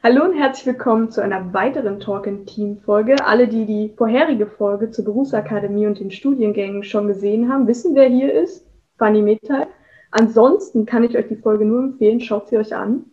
[0.00, 3.16] Hallo und herzlich willkommen zu einer weiteren Talk in Team Folge.
[3.26, 8.08] Alle, die die vorherige Folge zur Berufsakademie und den Studiengängen schon gesehen haben, wissen, wer
[8.08, 8.64] hier ist.
[8.96, 9.66] Fanny Metall.
[10.12, 13.06] Ansonsten kann ich euch die Folge nur empfehlen, schaut sie euch an.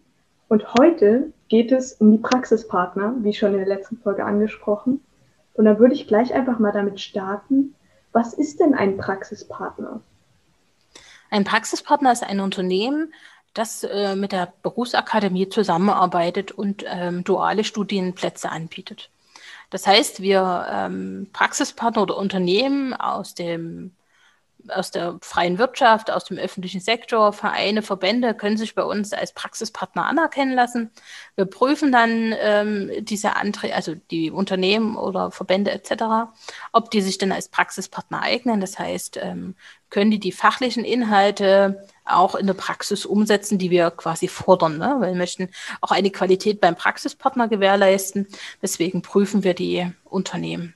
[0.48, 5.04] Und heute geht es um die Praxispartner, wie schon in der letzten Folge angesprochen.
[5.56, 7.74] Und da würde ich gleich einfach mal damit starten.
[8.12, 10.02] Was ist denn ein Praxispartner?
[11.32, 13.12] Ein Praxispartner ist ein Unternehmen,
[13.56, 19.10] das äh, mit der Berufsakademie zusammenarbeitet und ähm, duale Studienplätze anbietet.
[19.72, 23.96] Das heißt, wir ähm, Praxispartner oder Unternehmen aus dem
[24.70, 29.34] aus der freien Wirtschaft, aus dem öffentlichen Sektor, Vereine, Verbände können sich bei uns als
[29.34, 30.92] Praxispartner anerkennen lassen.
[31.36, 36.32] Wir prüfen dann ähm, diese Anträge, also die Unternehmen oder Verbände etc.,
[36.72, 38.62] ob die sich dann als Praxispartner eignen.
[38.62, 39.56] Das heißt, ähm,
[39.96, 44.78] können die die fachlichen Inhalte auch in der Praxis umsetzen, die wir quasi fordern.
[44.78, 44.98] Ne?
[45.00, 45.48] Wir möchten
[45.80, 48.28] auch eine Qualität beim Praxispartner gewährleisten.
[48.62, 50.74] Deswegen prüfen wir die Unternehmen.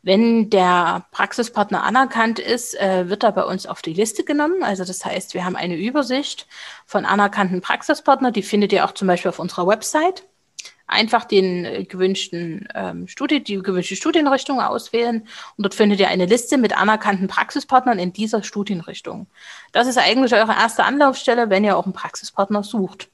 [0.00, 4.62] Wenn der Praxispartner anerkannt ist, äh, wird er bei uns auf die Liste genommen.
[4.62, 6.46] Also das heißt, wir haben eine Übersicht
[6.86, 8.32] von anerkannten Praxispartnern.
[8.32, 10.24] Die findet ihr auch zum Beispiel auf unserer Website
[10.88, 16.26] einfach den äh, gewünschten ähm, Studie, die gewünschte Studienrichtung auswählen und dort findet ihr eine
[16.26, 19.28] Liste mit anerkannten Praxispartnern in dieser Studienrichtung.
[19.72, 23.08] Das ist eigentlich eure erste Anlaufstelle, wenn ihr auch einen Praxispartner sucht.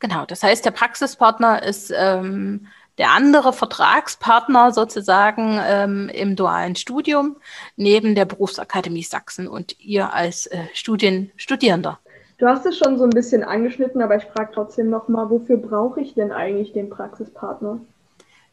[0.00, 2.66] Genau, das heißt, der Praxispartner ist ähm,
[2.98, 7.36] der andere Vertragspartner sozusagen ähm, im dualen Studium
[7.76, 12.00] neben der Berufsakademie Sachsen und ihr als äh, Studien Studierender.
[12.38, 16.00] Du hast es schon so ein bisschen angeschnitten, aber ich frage trotzdem nochmal, wofür brauche
[16.00, 17.80] ich denn eigentlich den Praxispartner?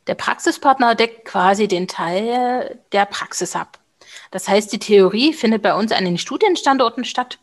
[0.08, 3.80] Der Praxispartner deckt quasi den Teil der Praxis ab.
[4.32, 7.38] Das heißt, die Theorie findet bei uns an den Studienstandorten statt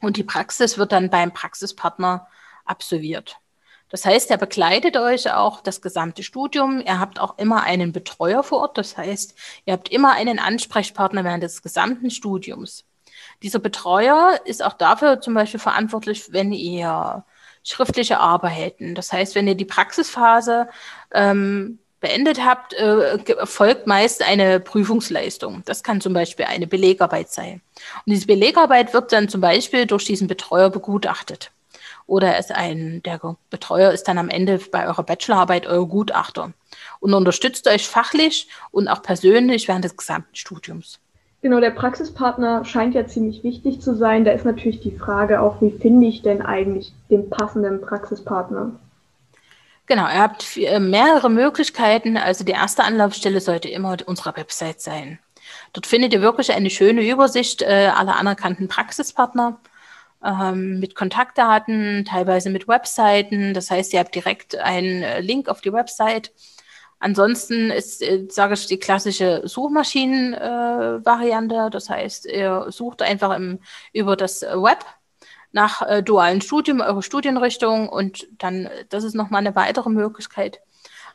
[0.00, 2.26] und die Praxis wird dann beim Praxispartner
[2.64, 3.36] absolviert.
[3.88, 6.80] Das heißt, er begleitet euch auch das gesamte Studium.
[6.80, 8.78] Ihr habt auch immer einen Betreuer vor Ort.
[8.78, 9.34] Das heißt,
[9.66, 12.84] ihr habt immer einen Ansprechpartner während des gesamten Studiums.
[13.42, 17.24] Dieser Betreuer ist auch dafür zum Beispiel verantwortlich, wenn ihr
[17.64, 20.68] schriftliche Arbeiten, das heißt, wenn ihr die Praxisphase
[21.12, 25.62] ähm, beendet habt, äh, folgt meist eine Prüfungsleistung.
[25.64, 27.62] Das kann zum Beispiel eine Belegarbeit sein.
[28.04, 31.52] Und diese Belegarbeit wird dann zum Beispiel durch diesen Betreuer begutachtet.
[32.06, 36.52] Oder ist ein, der Betreuer ist dann am Ende bei eurer Bachelorarbeit euer Gutachter
[36.98, 40.98] und unterstützt euch fachlich und auch persönlich während des gesamten Studiums.
[41.42, 44.24] Genau, der Praxispartner scheint ja ziemlich wichtig zu sein.
[44.24, 48.70] Da ist natürlich die Frage auch, wie finde ich denn eigentlich den passenden Praxispartner?
[49.86, 52.16] Genau, ihr habt äh, mehrere Möglichkeiten.
[52.16, 55.18] Also die erste Anlaufstelle sollte immer unsere Website sein.
[55.72, 59.58] Dort findet ihr wirklich eine schöne Übersicht äh, aller anerkannten Praxispartner
[60.24, 63.52] ähm, mit Kontaktdaten, teilweise mit Webseiten.
[63.52, 66.30] Das heißt, ihr habt direkt einen äh, Link auf die Website
[67.02, 71.66] Ansonsten ist, äh, sage ich, die klassische Suchmaschinen-Variante.
[71.66, 73.58] Äh, das heißt, ihr sucht einfach im,
[73.92, 74.84] über das Web
[75.50, 80.60] nach äh, dualen Studium, eure Studienrichtung und dann, das ist nochmal eine weitere Möglichkeit.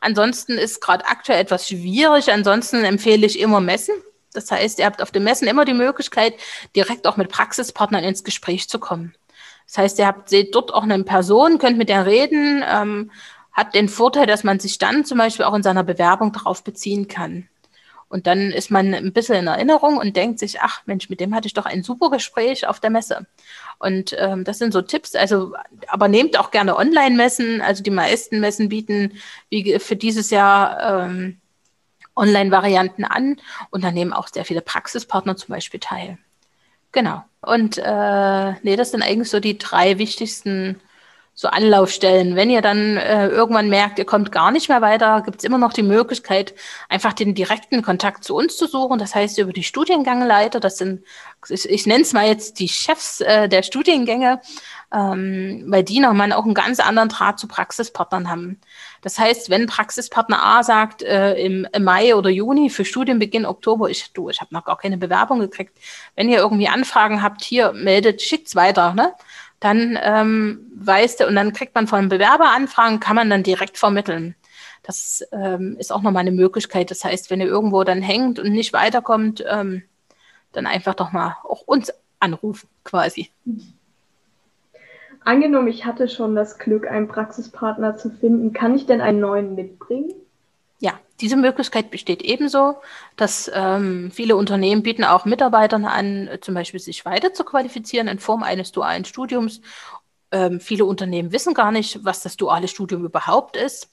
[0.02, 2.34] Ansonsten ist gerade aktuell etwas schwierig.
[2.34, 3.96] Ansonsten empfehle ich immer Messen.
[4.34, 6.34] Das heißt, ihr habt auf den Messen immer die Möglichkeit,
[6.76, 9.16] direkt auch mit Praxispartnern ins Gespräch zu kommen.
[9.68, 13.10] Das heißt, ihr habt, seht dort auch eine Person, könnt mit der reden, ähm,
[13.58, 17.08] hat den Vorteil, dass man sich dann zum Beispiel auch in seiner Bewerbung darauf beziehen
[17.08, 17.50] kann.
[18.08, 21.36] Und dann ist man ein bisschen in Erinnerung und denkt sich, ach Mensch, mit dem
[21.36, 23.26] hatte ich doch ein super Gespräch auf der Messe.
[23.80, 25.16] Und ähm, das sind so Tipps.
[25.16, 25.56] Also,
[25.88, 27.62] aber nehmt auch gerne Online-Messen.
[27.62, 29.14] Also die meisten Messen bieten
[29.50, 31.42] wie für dieses Jahr ähm,
[32.16, 33.38] Online-Varianten an
[33.70, 36.18] und da nehmen auch sehr viele Praxispartner zum Beispiel teil.
[36.92, 37.24] Genau.
[37.42, 40.80] Und äh, nee, das sind eigentlich so die drei wichtigsten
[41.40, 42.36] so Anlaufstellen.
[42.36, 45.60] Wenn ihr dann äh, irgendwann merkt, ihr kommt gar nicht mehr weiter, gibt es immer
[45.60, 46.56] noch die Möglichkeit,
[46.90, 48.98] einfach den direkten Kontakt zu uns zu suchen.
[48.98, 51.04] Das heißt, über die Studiengangleiter, das sind,
[51.48, 54.42] ich, ich nenne es mal jetzt die Chefs äh, der Studiengänge,
[54.92, 58.60] ähm, weil die nochmal auch einen ganz anderen Draht zu Praxispartnern haben.
[59.04, 63.92] Das heißt, wenn Praxispartner A sagt, äh, im, im, Mai oder Juni für Studienbeginn Oktober,
[63.92, 65.78] ich, du, ich habe noch gar keine Bewerbung gekriegt,
[66.16, 69.14] wenn ihr irgendwie Anfragen habt, hier meldet, schickt's weiter, ne?
[69.60, 74.36] Dann ähm, weiß der, und dann kriegt man von Bewerberanfragen, kann man dann direkt vermitteln.
[74.84, 76.92] Das ähm, ist auch nochmal eine Möglichkeit.
[76.92, 79.84] Das heißt, wenn ihr irgendwo dann hängt und nicht weiterkommt, ähm,
[80.54, 83.30] dann einfach doch mal auch uns anrufen quasi.
[85.24, 89.56] Angenommen, ich hatte schon das Glück, einen Praxispartner zu finden, kann ich denn einen neuen
[89.56, 90.14] mitbringen?
[90.80, 92.76] Ja, diese Möglichkeit besteht ebenso,
[93.16, 98.20] dass ähm, viele Unternehmen bieten auch Mitarbeitern an, zum Beispiel sich weiter zu qualifizieren in
[98.20, 99.62] Form eines dualen Studiums.
[100.32, 103.90] Ähm, viele Unternehmen wissen gar nicht, was das duale Studium überhaupt ist.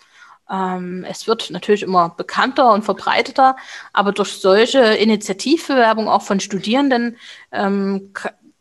[0.50, 3.56] Ähm, es wird natürlich immer bekannter und verbreiteter,
[3.94, 7.16] aber durch solche Initiativbewerbung auch von Studierenden
[7.50, 8.12] ähm,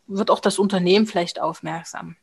[0.06, 2.16] wird auch das Unternehmen vielleicht aufmerksam.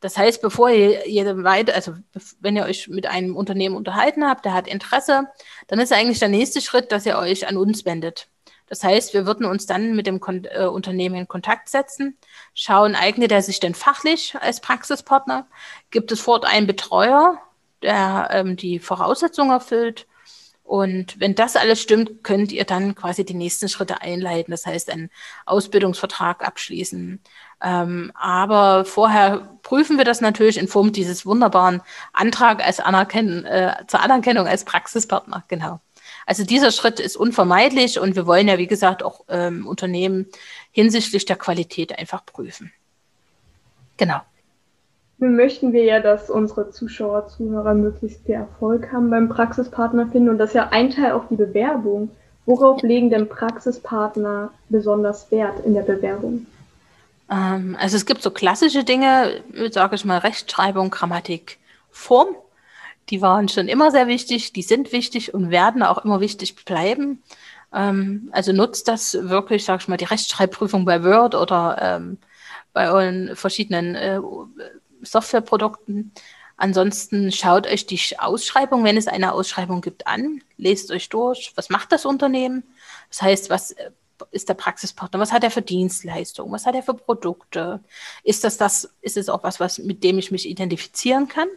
[0.00, 1.94] Das heißt, bevor ihr, ihr weiter, also
[2.40, 5.28] wenn ihr euch mit einem Unternehmen unterhalten habt, der hat Interesse,
[5.68, 8.28] dann ist eigentlich der nächste Schritt, dass ihr euch an uns wendet.
[8.66, 12.16] Das heißt, wir würden uns dann mit dem Kon äh, Unternehmen in Kontakt setzen,
[12.54, 15.48] schauen, eignet er sich denn fachlich als Praxispartner?
[15.90, 17.38] Gibt es vor Ort einen Betreuer,
[17.82, 20.06] der ähm, die Voraussetzungen erfüllt?
[20.70, 24.52] Und wenn das alles stimmt, könnt ihr dann quasi die nächsten Schritte einleiten.
[24.52, 25.10] Das heißt, einen
[25.44, 27.20] Ausbildungsvertrag abschließen.
[27.60, 31.82] Ähm, aber vorher prüfen wir das natürlich in Form dieses wunderbaren
[32.12, 35.42] Antrag als Anerkennen, äh, zur Anerkennung als Praxispartner.
[35.48, 35.80] Genau.
[36.24, 40.26] Also dieser Schritt ist unvermeidlich und wir wollen ja, wie gesagt, auch ähm, Unternehmen
[40.70, 42.72] hinsichtlich der Qualität einfach prüfen.
[43.96, 44.20] Genau.
[45.20, 50.38] Möchten wir ja, dass unsere Zuschauer, Zuhörer möglichst viel Erfolg haben beim Praxispartner finden und
[50.38, 52.10] das ist ja ein Teil auch die Bewerbung.
[52.46, 56.46] Worauf legen denn Praxispartner besonders Wert in der Bewerbung?
[57.30, 61.58] Ähm, also es gibt so klassische Dinge, sage ich mal Rechtschreibung, Grammatik,
[61.90, 62.34] Form.
[63.10, 67.22] Die waren schon immer sehr wichtig, die sind wichtig und werden auch immer wichtig bleiben.
[67.74, 72.16] Ähm, also nutzt das wirklich, sage ich mal, die Rechtschreibprüfung bei Word oder ähm,
[72.72, 74.18] bei euren verschiedenen äh,
[75.02, 76.12] Softwareprodukten.
[76.56, 80.42] Ansonsten schaut euch die Ausschreibung, wenn es eine Ausschreibung gibt, an.
[80.58, 81.52] Lest euch durch.
[81.54, 82.64] Was macht das Unternehmen?
[83.08, 83.90] Das heißt, was äh,
[84.30, 85.18] ist der Praxispartner?
[85.18, 86.52] Was hat er für Dienstleistungen?
[86.52, 87.80] Was hat er für Produkte?
[88.24, 91.48] Ist das das, ist es auch was, was, mit dem ich mich identifizieren kann?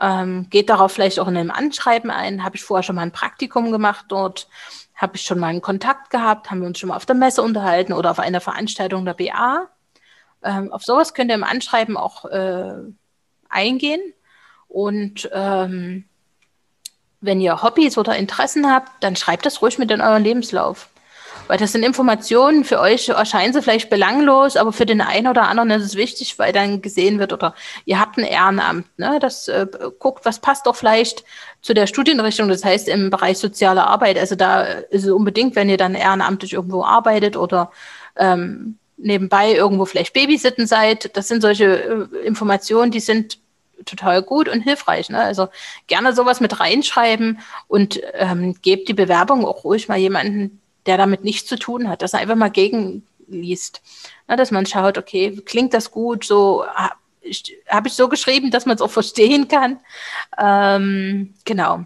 [0.00, 2.42] Ähm, geht darauf vielleicht auch in einem Anschreiben ein.
[2.42, 4.48] Habe ich vorher schon mal ein Praktikum gemacht dort?
[4.96, 6.50] Habe ich schon mal einen Kontakt gehabt?
[6.50, 9.68] Haben wir uns schon mal auf der Messe unterhalten oder auf einer Veranstaltung der BA?
[10.42, 12.74] Ähm, auf sowas könnt ihr im Anschreiben auch äh,
[13.48, 14.00] eingehen.
[14.68, 16.04] Und ähm,
[17.20, 20.88] wenn ihr Hobbys oder Interessen habt, dann schreibt das ruhig mit in euren Lebenslauf.
[21.48, 25.48] Weil das sind Informationen, für euch erscheinen sie vielleicht belanglos, aber für den einen oder
[25.48, 27.54] anderen ist es wichtig, weil dann gesehen wird, oder
[27.84, 29.18] ihr habt ein Ehrenamt, ne?
[29.20, 29.66] das äh,
[29.98, 31.24] guckt, was passt doch vielleicht
[31.60, 34.16] zu der Studienrichtung, das heißt im Bereich soziale Arbeit.
[34.16, 37.72] Also da ist es unbedingt, wenn ihr dann ehrenamtlich irgendwo arbeitet oder
[38.16, 41.16] ähm, nebenbei irgendwo vielleicht Babysitten seid.
[41.16, 43.38] Das sind solche äh, Informationen, die sind
[43.84, 45.08] total gut und hilfreich.
[45.08, 45.18] Ne?
[45.18, 45.48] Also
[45.86, 51.24] gerne sowas mit reinschreiben und ähm, gebt die Bewerbung auch ruhig mal jemanden, der damit
[51.24, 53.82] nichts zu tun hat, dass er einfach mal gegenliest.
[54.28, 54.36] Ne?
[54.36, 56.64] Dass man schaut, okay, klingt das gut, so
[57.68, 59.78] habe ich so geschrieben, dass man es auch verstehen kann.
[60.38, 61.84] Ähm, genau.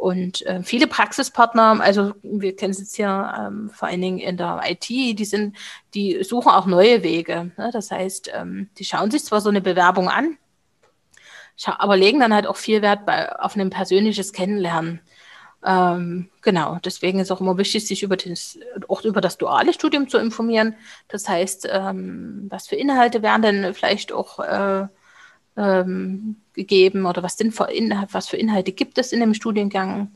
[0.00, 4.38] Und äh, viele Praxispartner, also wir kennen es jetzt hier ähm, vor allen Dingen in
[4.38, 5.58] der IT, die sind,
[5.92, 7.52] die suchen auch neue Wege.
[7.58, 7.68] Ne?
[7.70, 10.38] Das heißt, ähm, die schauen sich zwar so eine Bewerbung an,
[11.66, 15.02] aber legen dann halt auch viel Wert bei, auf ein persönliches Kennenlernen.
[15.62, 20.08] Ähm, genau, deswegen ist auch immer wichtig, sich über das, auch über das duale Studium
[20.08, 20.76] zu informieren.
[21.08, 24.86] Das heißt, ähm, was für Inhalte werden denn vielleicht auch äh,
[25.56, 30.12] ähm, gegeben oder was, denn was für Inhalte gibt es in dem Studiengang.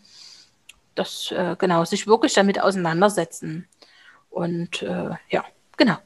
[0.94, 3.66] Das, äh, genau, sich wirklich damit auseinandersetzen.
[4.30, 5.44] Und äh, ja,
[5.76, 5.96] genau.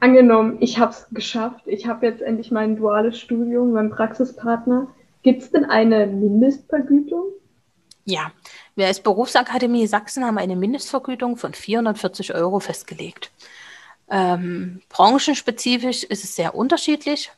[0.00, 4.88] Angenommen, ich habe es geschafft, ich habe jetzt endlich mein duales Studium, mein Praxispartner.
[5.22, 7.24] Gibt es denn eine Mindestvergütung?
[8.04, 8.32] Ja,
[8.74, 13.30] wir als Berufsakademie Sachsen haben eine Mindestvergütung von 440 Euro festgelegt.
[14.10, 17.32] Ähm, branchenspezifisch ist es sehr unterschiedlich.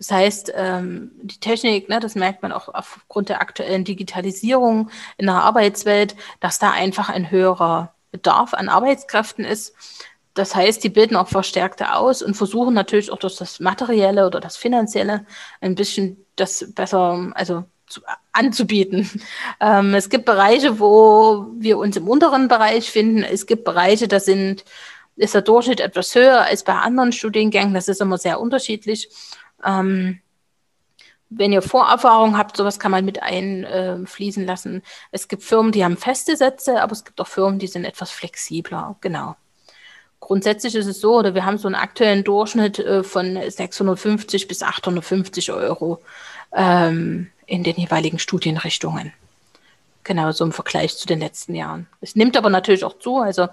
[0.00, 4.88] Das heißt, ähm, die Technik, ne, das merkt man auch aufgrund der aktuellen Digitalisierung
[5.18, 9.74] in der Arbeitswelt, dass da einfach ein höherer Bedarf an Arbeitskräften ist.
[10.32, 14.40] Das heißt, die bilden auch Verstärkte aus und versuchen natürlich auch durch das Materielle oder
[14.40, 15.26] das Finanzielle
[15.60, 18.00] ein bisschen das besser, also zu,
[18.32, 19.08] anzubieten.
[19.62, 23.22] Ähm, es gibt Bereiche, wo wir uns im unteren Bereich finden.
[23.22, 24.64] Es gibt Bereiche, da sind,
[25.16, 27.74] ist der Durchschnitt etwas höher als bei anderen Studiengängen.
[27.74, 29.10] Das ist immer sehr unterschiedlich.
[29.64, 30.20] Ähm,
[31.30, 34.82] wenn ihr Vorerfahrung habt, sowas kann man mit einfließen äh, lassen.
[35.12, 38.10] Es gibt Firmen, die haben feste Sätze, aber es gibt auch Firmen, die sind etwas
[38.10, 38.96] flexibler.
[39.00, 39.36] Genau.
[40.18, 44.62] Grundsätzlich ist es so, oder wir haben so einen aktuellen Durchschnitt äh, von 650 bis
[44.62, 46.02] 850 Euro
[46.52, 49.12] ähm, in den jeweiligen Studienrichtungen.
[50.02, 51.86] Genau, so im Vergleich zu den letzten Jahren.
[52.00, 53.18] Es nimmt aber natürlich auch zu.
[53.18, 53.48] Also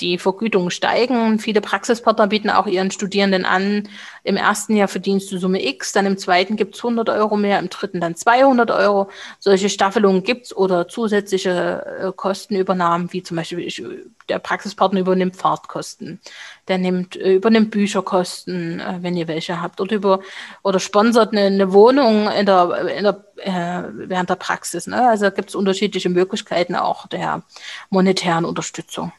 [0.00, 1.38] die Vergütungen steigen.
[1.38, 3.88] Viele Praxispartner bieten auch ihren Studierenden an,
[4.24, 7.58] im ersten Jahr verdienst du Summe X, dann im zweiten gibt es 100 Euro mehr,
[7.58, 9.10] im dritten dann 200 Euro.
[9.40, 13.82] Solche Staffelungen gibt es oder zusätzliche äh, Kostenübernahmen, wie zum Beispiel ich,
[14.28, 16.20] der Praxispartner übernimmt Fahrtkosten,
[16.68, 20.20] der nimmt, äh, übernimmt Bücherkosten, äh, wenn ihr welche habt, oder, über,
[20.62, 24.86] oder sponsert eine, eine Wohnung in der, in der, äh, während der Praxis.
[24.86, 25.08] Ne?
[25.08, 27.42] Also gibt es unterschiedliche Möglichkeiten auch der
[27.90, 29.12] monetären Unterstützung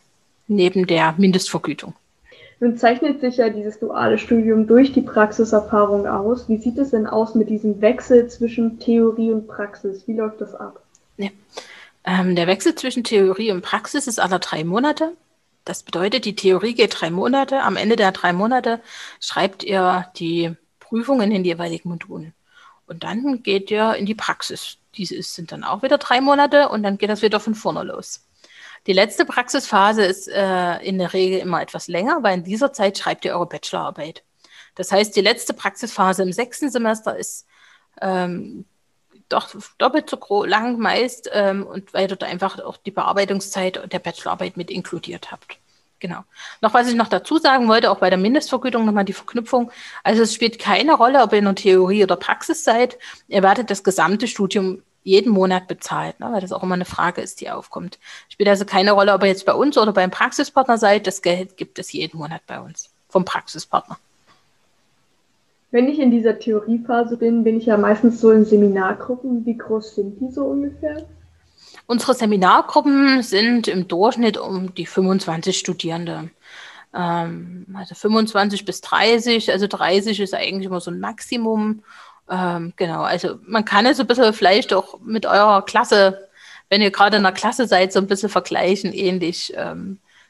[0.48, 1.94] neben der Mindestvergütung.
[2.60, 6.48] Nun zeichnet sich ja dieses duale Studium durch die Praxiserfahrung aus.
[6.48, 10.08] Wie sieht es denn aus mit diesem Wechsel zwischen Theorie und Praxis?
[10.08, 10.82] Wie läuft das ab?
[11.18, 11.30] Ja.
[12.06, 15.16] Ähm, der Wechsel zwischen Theorie und Praxis ist alle drei Monate.
[15.66, 17.62] Das bedeutet, die Theorie geht drei Monate.
[17.62, 18.82] Am Ende der drei Monate
[19.20, 22.34] schreibt ihr die Prüfungen in den jeweiligen Modulen.
[22.86, 24.78] Und dann geht ihr in die Praxis.
[24.96, 28.28] Diese sind dann auch wieder drei Monate und dann geht das wieder von vorne los.
[28.86, 32.98] Die letzte Praxisphase ist äh, in der Regel immer etwas länger, weil in dieser Zeit
[32.98, 34.24] schreibt ihr eure Bachelorarbeit.
[34.76, 37.48] Das heißt, die letzte Praxisphase im sechsten Semester ist
[38.02, 38.66] ähm,
[39.34, 44.58] doch doppelt so lang meist ähm, und weil dort einfach auch die Bearbeitungszeit der Bachelorarbeit
[44.58, 45.58] mit inkludiert habt.
[46.00, 46.26] Genau.
[46.60, 49.72] Noch was ich noch dazu sagen wollte, auch bei der Mindestvergütung nochmal die Verknüpfung.
[50.04, 52.98] Also es spielt keine Rolle, ob ihr in der Theorie oder Praxis seid.
[53.30, 56.30] Ihr werdet das gesamte Studium jeden Monat bezahlt, ne?
[56.32, 58.00] weil das auch immer eine Frage ist, die aufkommt.
[58.28, 61.08] Spielt also keine Rolle, ob ihr jetzt bei uns oder beim Praxispartner seid.
[61.08, 63.98] Das Geld gibt es jeden Monat bei uns vom Praxispartner.
[65.74, 69.44] Wenn ich in dieser Theoriephase bin, bin ich ja meistens so in Seminargruppen.
[69.44, 71.08] Wie groß sind die so ungefähr?
[71.88, 76.30] Unsere Seminargruppen sind im Durchschnitt um die 25 Studierende.
[76.94, 81.82] Ähm, also 25 bis 30, also 30 ist eigentlich immer so ein Maximum.
[82.30, 86.30] Ähm, genau, also man kann es ein bisschen vielleicht auch mit eurer Klasse,
[86.70, 89.52] wenn ihr gerade in der Klasse seid, so ein bisschen vergleichen, ähnlich.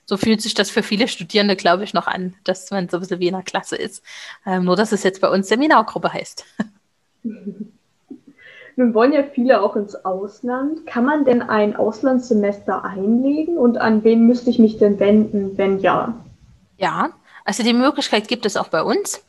[0.06, 3.00] So fühlt sich das für viele Studierende, glaube ich, noch an, dass man so ein
[3.02, 4.04] bisschen wie in einer Klasse ist.
[4.46, 6.46] Ähm, nur, dass es jetzt bei uns Seminargruppe heißt.
[8.76, 10.86] Nun wollen ja viele auch ins Ausland.
[10.88, 15.80] Kann man denn ein Auslandssemester einlegen und an wen müsste ich mich denn wenden, wenn
[15.80, 16.20] ja?
[16.78, 17.12] Ja,
[17.46, 19.24] also die Möglichkeit gibt es auch bei uns.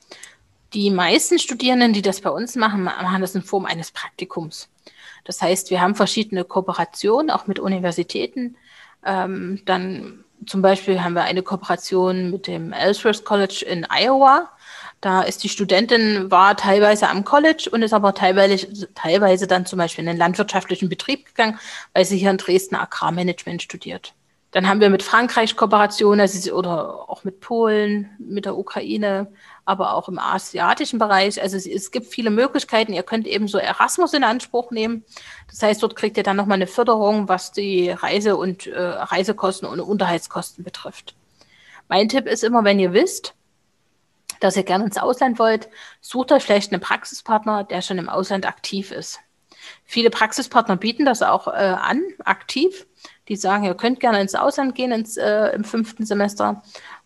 [0.73, 4.69] Die meisten Studierenden, die das bei uns machen, machen das in Form eines Praktikums.
[5.25, 8.57] Das heißt, wir haben verschiedene Kooperationen, auch mit Universitäten.
[9.05, 14.51] Ähm, dann zum Beispiel haben wir eine Kooperation mit dem Ellsworth College in Iowa.
[15.01, 19.79] Da ist die Studentin, war teilweise am College und ist aber teilweise, teilweise dann zum
[19.79, 21.59] Beispiel in den landwirtschaftlichen Betrieb gegangen,
[21.93, 24.15] weil sie hier in Dresden Agrarmanagement studiert.
[24.55, 29.33] Dann haben wir mit Frankreich Kooperation, also, oder auch mit Polen, mit der Ukraine,
[29.65, 31.43] aber auch im asiatischen Bereich.
[31.43, 32.93] Also es, es, gibt viele Möglichkeiten.
[32.93, 35.03] Ihr könnt eben so Erasmus in Anspruch nehmen.
[35.51, 39.67] Das heißt, dort kriegt ihr dann nochmal eine Förderung, was die Reise- und äh, Reisekosten
[39.67, 41.17] und Unterhaltskosten betrifft.
[41.89, 43.35] Mein Tipp ist immer, wenn ihr wisst,
[44.39, 45.69] dass ihr gerne ins Ausland wollt,
[46.01, 49.19] sucht euch vielleicht einen Praxispartner, der schon im Ausland aktiv ist.
[49.85, 52.87] Viele Praxispartner bieten das auch äh, an, aktiv
[53.29, 56.63] die sagen, ihr könnt gerne ins Ausland gehen ins, äh, im fünften Semester.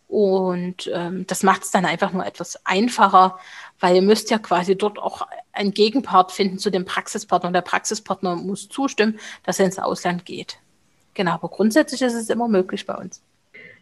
[0.09, 3.39] Und ähm, das macht es dann einfach nur etwas einfacher,
[3.79, 7.49] weil ihr müsst ja quasi dort auch einen Gegenpart finden zu dem Praxispartner.
[7.49, 10.59] Und der Praxispartner muss zustimmen, dass er ins Ausland geht.
[11.13, 13.23] Genau, aber grundsätzlich ist es immer möglich bei uns.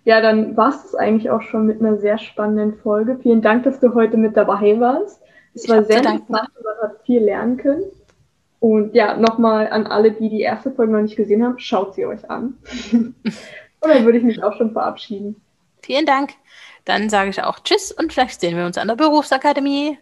[0.04, 3.18] Ja, dann war es eigentlich auch schon mit einer sehr spannenden Folge.
[3.22, 5.20] Vielen Dank, dass du heute mit dabei warst.
[5.54, 6.46] Es war sehr interessant, man
[6.82, 7.84] hat viel lernen können.
[8.58, 12.06] Und ja, nochmal an alle, die die erste Folge noch nicht gesehen haben, schaut sie
[12.06, 12.56] euch an.
[12.92, 13.14] und
[13.80, 15.40] dann würde ich mich auch schon verabschieden.
[15.82, 16.32] Vielen Dank.
[16.84, 19.98] Dann sage ich auch Tschüss und vielleicht sehen wir uns an der Berufsakademie.